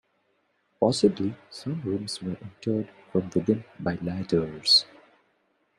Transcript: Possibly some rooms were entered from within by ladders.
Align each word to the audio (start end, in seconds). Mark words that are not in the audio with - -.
Possibly 0.79 1.35
some 1.51 1.79
rooms 1.83 2.23
were 2.23 2.35
entered 2.41 2.89
from 3.11 3.29
within 3.35 3.63
by 3.79 3.99
ladders. 4.01 4.85